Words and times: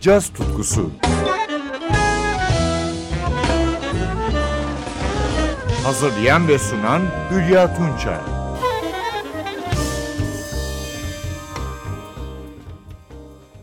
caz 0.00 0.28
tutkusu. 0.28 0.90
Hazırlayan 5.84 6.48
ve 6.48 6.58
sunan 6.58 7.02
Hülya 7.30 7.74
Tunçay. 7.76 8.18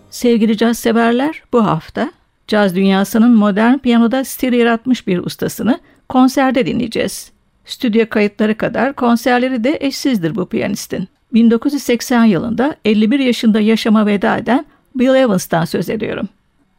Sevgili 0.10 0.57
caz 0.57 0.79
severler, 0.79 1.43
bu 1.54 1.65
hafta 1.65 2.11
caz 2.47 2.75
dünyasının 2.75 3.35
modern 3.35 3.77
piyanoda 3.77 4.25
stil 4.25 4.54
yaratmış 4.54 5.07
bir 5.07 5.17
ustasını 5.17 5.79
konserde 6.09 6.65
dinleyeceğiz. 6.65 7.31
Stüdyo 7.65 8.09
kayıtları 8.09 8.57
kadar 8.57 8.93
konserleri 8.93 9.63
de 9.63 9.77
eşsizdir 9.81 10.35
bu 10.35 10.45
piyanistin. 10.45 11.07
1980 11.33 12.23
yılında 12.23 12.75
51 12.85 13.19
yaşında 13.19 13.59
yaşama 13.59 14.05
veda 14.05 14.38
eden 14.38 14.65
Bill 15.00 15.16
Evans'tan 15.16 15.66
söz 15.66 15.89
ediyorum. 15.89 16.29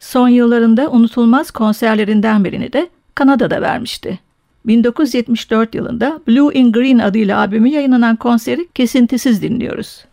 Son 0.01 0.29
yıllarında 0.29 0.91
unutulmaz 0.91 1.51
konserlerinden 1.51 2.45
birini 2.45 2.73
de 2.73 2.89
Kanada'da 3.15 3.63
vermişti. 3.63 4.19
1974 4.67 5.75
yılında 5.75 6.21
Blue 6.29 6.55
in 6.55 6.73
Green 6.73 6.99
adıyla 6.99 7.39
albümü 7.39 7.69
yayınlanan 7.69 8.17
konseri 8.17 8.69
kesintisiz 8.75 9.43
dinliyoruz. 9.43 10.05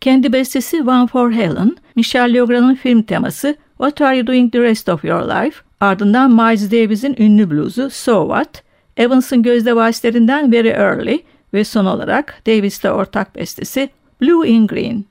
Kendi 0.00 0.32
bestesi 0.32 0.82
One 0.82 1.06
for 1.06 1.32
Helen, 1.32 1.76
Michelle 1.96 2.34
Legrand'ın 2.34 2.74
film 2.74 3.02
teması 3.02 3.56
What 3.78 4.00
Are 4.00 4.16
You 4.16 4.26
Doing 4.26 4.52
the 4.52 4.60
Rest 4.60 4.88
of 4.88 5.04
Your 5.04 5.22
Life, 5.22 5.56
ardından 5.80 6.30
Miles 6.30 6.72
Davis'in 6.72 7.16
ünlü 7.18 7.50
bluzu 7.50 7.90
So 7.90 8.28
What, 8.28 8.62
Evans'ın 8.96 9.42
gözde 9.42 9.76
valslerinden 9.76 10.52
Very 10.52 10.68
Early 10.68 11.22
ve 11.54 11.64
son 11.64 11.84
olarak 11.84 12.42
Davis'le 12.46 12.84
ortak 12.84 13.36
bestesi 13.36 13.90
Blue 14.20 14.48
in 14.48 14.66
Green. 14.66 15.09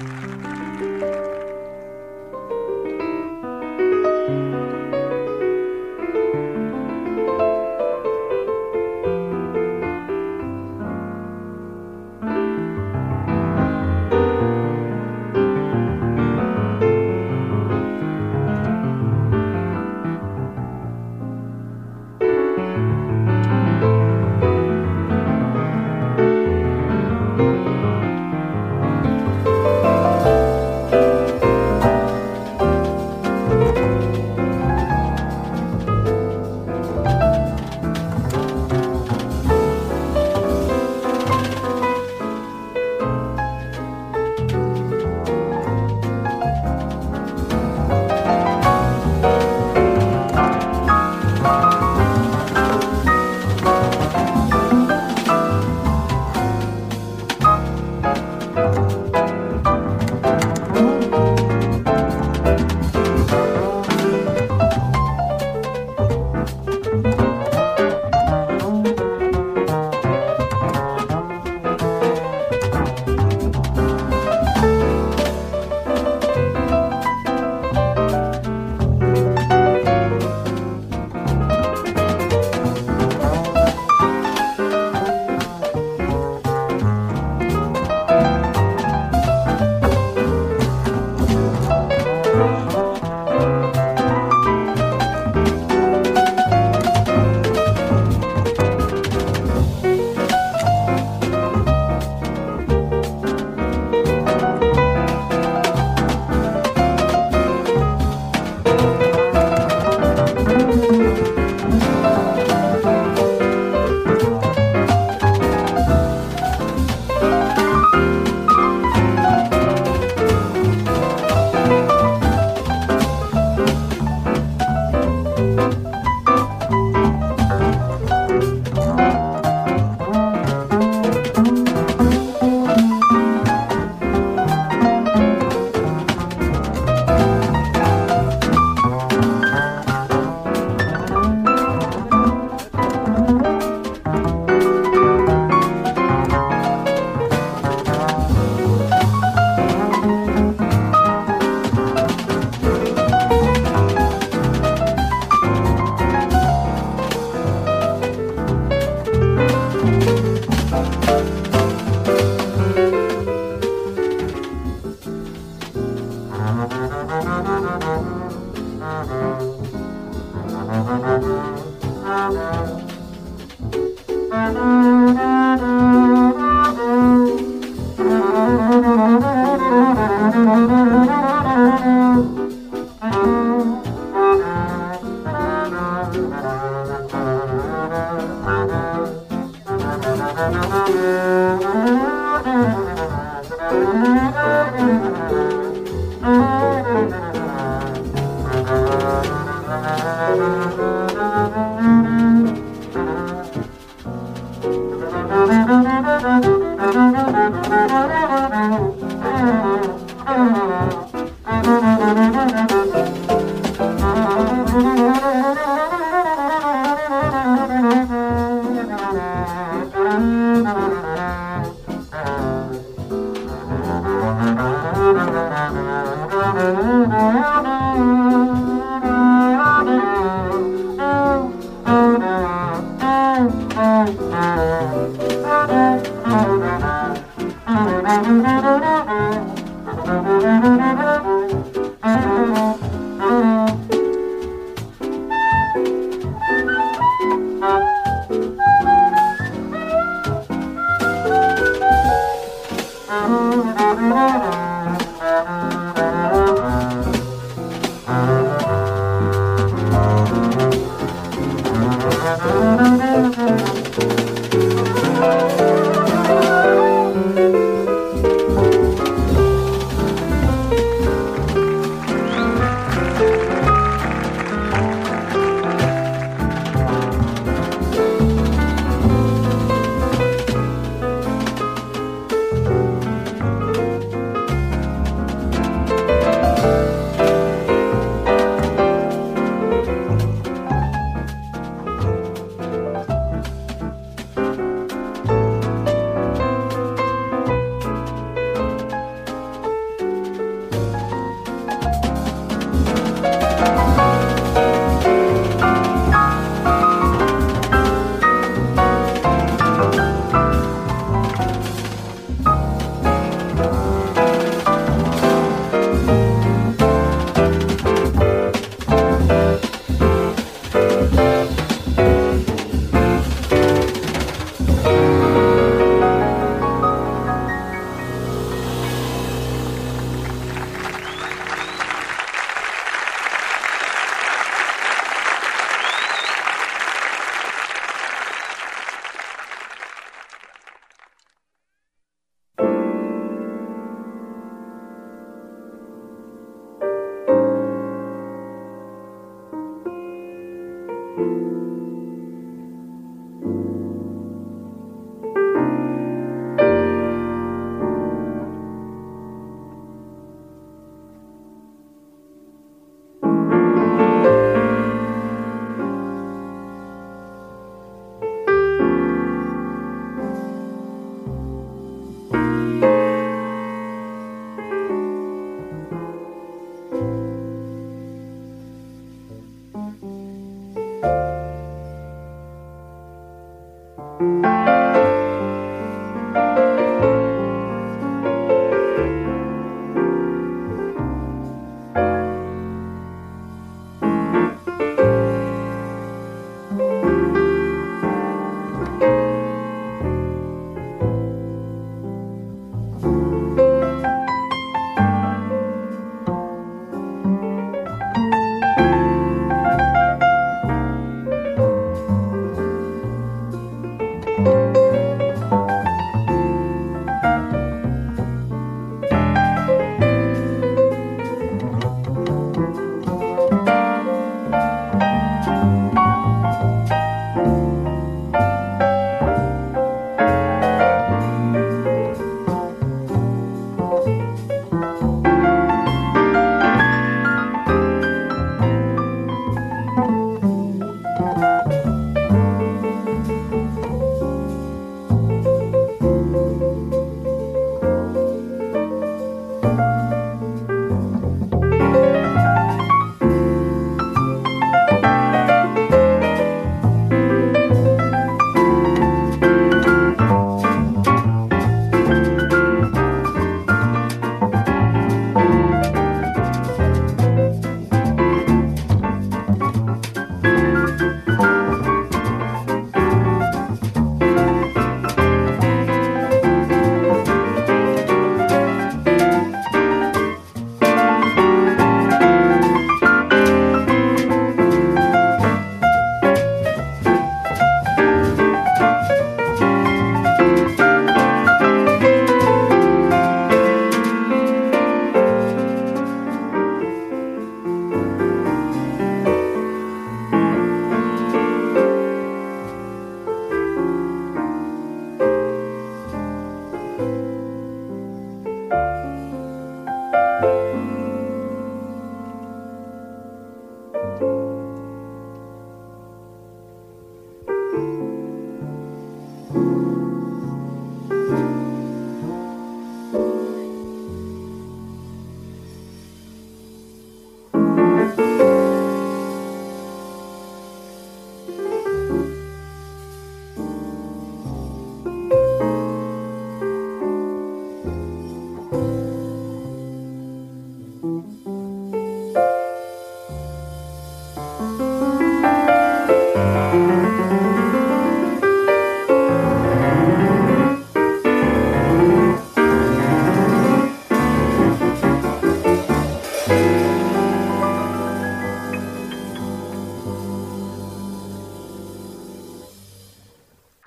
Música 0.00 0.71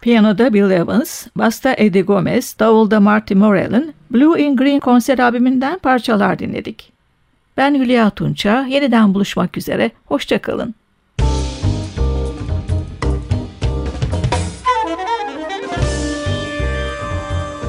Piyanoda 0.05 0.53
Bill 0.53 0.71
Evans, 0.71 1.27
basta 1.35 1.75
Eddie 1.77 2.01
Gomez, 2.01 2.59
davulda 2.59 2.99
Marty 2.99 3.35
Morell'in 3.35 3.93
Blue 4.09 4.41
in 4.41 4.55
Green 4.55 4.79
konser 4.79 5.19
albümünden 5.19 5.79
parçalar 5.79 6.39
dinledik. 6.39 6.91
Ben 7.57 7.75
Hülya 7.75 8.09
Tunça, 8.09 8.65
yeniden 8.69 9.13
buluşmak 9.13 9.57
üzere, 9.57 9.91
hoşçakalın. 10.05 10.75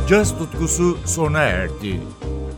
Caz 0.09 0.39
tutkusu 0.39 0.99
sona 1.05 1.43
erdi. 1.43 2.01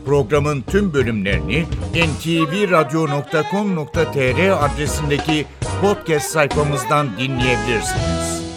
Programın 0.05 0.61
tüm 0.61 0.93
bölümlerini 0.93 1.65
ntvradio.com.tr 1.93 4.65
adresindeki 4.65 5.45
podcast 5.81 6.29
sayfamızdan 6.29 7.07
dinleyebilirsiniz. 7.17 8.48